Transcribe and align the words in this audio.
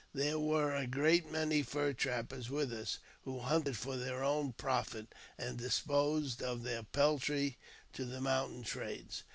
There 0.15 0.39
were 0.39 0.73
a 0.75 0.87
great 0.87 1.31
many 1.31 1.61
fur 1.61 1.93
trappers 1.93 2.49
with 2.49 2.73
us, 2.73 2.97
who 3.23 3.37
hunted 3.37 3.77
for 3.77 3.97
their 3.97 4.23
own 4.23 4.53
profit, 4.53 5.13
and 5.37 5.59
disposed 5.59 6.41
of 6.41 6.63
their 6.63 6.81
peltry 6.81 7.59
to 7.93 8.05
the 8.05 8.19
mountain 8.19 8.63
traders. 8.63 9.21